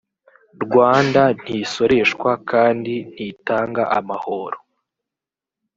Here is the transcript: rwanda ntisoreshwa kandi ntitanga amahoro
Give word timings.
rwanda 0.63 1.21
ntisoreshwa 1.41 2.31
kandi 2.51 2.93
ntitanga 3.13 3.83
amahoro 3.99 4.57